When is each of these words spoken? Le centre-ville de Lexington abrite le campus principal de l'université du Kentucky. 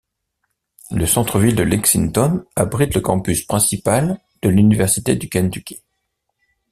Le 0.89 1.05
centre-ville 1.05 1.53
de 1.55 1.61
Lexington 1.61 2.43
abrite 2.55 2.95
le 2.95 3.01
campus 3.01 3.45
principal 3.45 4.17
de 4.41 4.49
l'université 4.49 5.15
du 5.15 5.29
Kentucky. 5.29 5.83